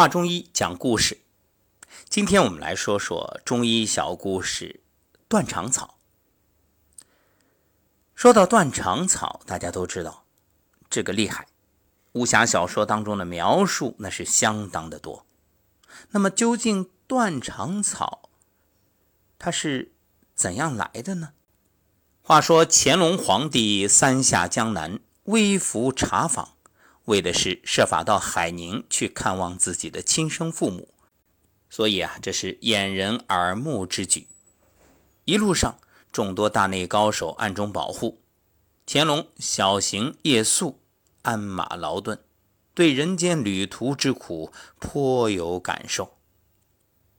[0.00, 1.20] 话中医讲故事，
[2.08, 4.80] 今天我们来说说中医小故事——
[5.28, 5.98] 断肠草。
[8.14, 10.24] 说到断肠草，大家都知道
[10.88, 11.48] 这个厉害，
[12.12, 15.26] 武侠小说当中的描述那是相当的多。
[16.12, 18.30] 那么，究竟断肠草
[19.38, 19.92] 它是
[20.34, 21.34] 怎样来的呢？
[22.22, 26.54] 话说乾隆皇帝三下江南，微服查访。
[27.10, 30.94] 为的是设法到海宁去看望自己的亲生父母，
[31.68, 34.28] 所以啊，这是掩人耳目之举。
[35.24, 35.78] 一路上，
[36.12, 38.20] 众多大内高手暗中保护，
[38.86, 40.78] 乾隆小行夜宿，
[41.22, 42.22] 鞍马劳顿，
[42.74, 46.16] 对人间旅途之苦颇有感受。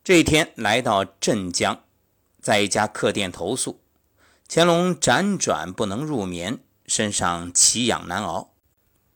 [0.05, 1.83] 这一天来到镇江，
[2.41, 3.81] 在一家客店投宿，
[4.47, 8.53] 乾隆辗转不能入眠，身上奇痒难熬。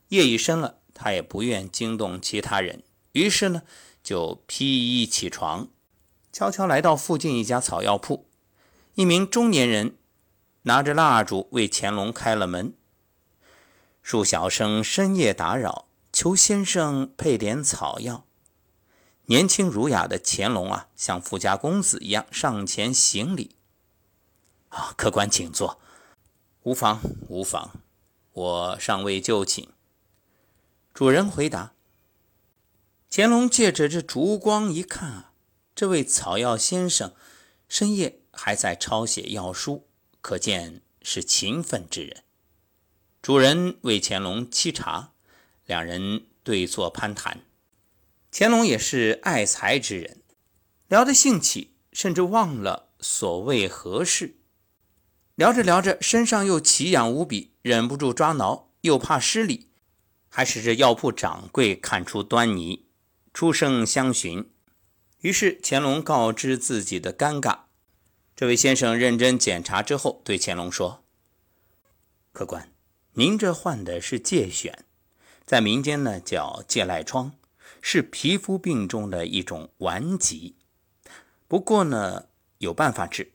[0.09, 3.63] 夜已深了，他也不愿惊动其他人，于是呢，
[4.03, 5.69] 就披衣起床，
[6.31, 8.27] 悄悄来到附近一家草药铺。
[8.93, 9.97] 一名中年人
[10.61, 12.73] 拿着蜡烛为乾隆开了门，
[14.03, 18.25] 恕小生深夜打扰，求先生配点草药。
[19.25, 23.55] 年轻儒雅的乾隆啊，像富家公子一样上前行礼
[24.69, 25.81] ：“啊，客官请坐，
[26.61, 27.71] 无妨无妨，
[28.33, 29.67] 我尚未就寝。”
[30.95, 31.73] 主人回答
[33.11, 35.33] ：“乾隆借着这烛光一看啊，
[35.75, 37.13] 这位草药先生
[37.67, 39.89] 深夜还在抄写药书，
[40.21, 42.23] 可见是勤奋之人。”
[43.21, 45.11] 主人为乾隆沏茶，
[45.65, 47.41] 两人对坐攀谈。
[48.31, 50.21] 乾隆也是爱才之人，
[50.87, 54.37] 聊得兴起，甚至忘了所谓何事。
[55.35, 59.67] 聊着聊着，身上又奇痒无比，忍不住抓挠，又怕失礼。
[60.35, 62.89] 还是这药铺掌柜看出端倪，
[63.33, 64.51] 出声相询。
[65.21, 67.59] 于是乾隆告知自己的尴尬。
[68.35, 71.05] 这位先生认真检查之后，对乾隆说
[72.33, 72.69] ：“客官，
[73.13, 74.73] 您这患的是疥癣，
[75.45, 77.31] 在民间呢叫疥癞疮，
[77.81, 80.57] 是皮肤病中的一种顽疾。
[81.47, 82.25] 不过呢
[82.57, 83.31] 有办法治，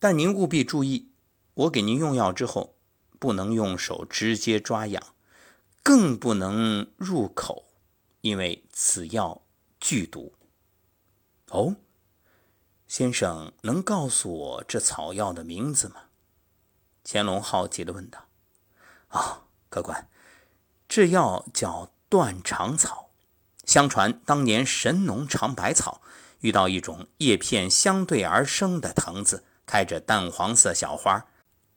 [0.00, 1.12] 但您务必注意，
[1.54, 2.74] 我给您用药之后，
[3.20, 5.00] 不能用手直接抓痒。”
[5.82, 7.64] 更不能入口，
[8.20, 9.42] 因为此药
[9.80, 10.32] 剧毒。
[11.50, 11.76] 哦，
[12.86, 15.96] 先生能告诉我这草药的名字吗？
[17.04, 18.28] 乾隆好奇地问道。
[19.08, 20.08] 啊，客官，
[20.88, 23.10] 这药叫断肠草。
[23.64, 26.00] 相传当年神农尝百草，
[26.40, 31.26] 遇到一种叶片相对而生的藤子，开着淡黄色小花。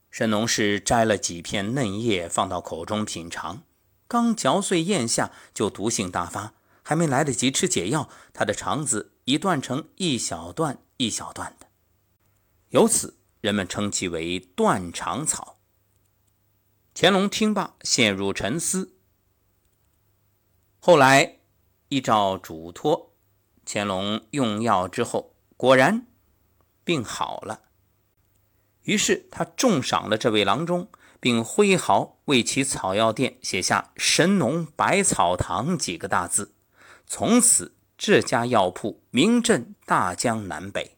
[0.09, 3.63] 神农氏摘了几片嫩叶，放到口中品尝。
[4.07, 11.67] 刚嚼碎咽下，就毒性大发，还没来得及吃解药，他的肠子已断成一小段一小段的。
[12.69, 15.57] 由此，人们称其为断肠草。
[16.93, 18.93] 乾隆听罢，陷入沉思。
[20.79, 21.39] 后来
[21.89, 23.11] 依照嘱托，
[23.66, 26.05] 乾隆用药之后，果然
[26.83, 27.63] 病好了。
[28.83, 30.87] 于是他重赏了这位郎中。
[31.25, 36.53] 并挥毫为其草药店写下“神农百草堂”几个大字，
[37.07, 40.94] 从此这家药铺名震大江南北。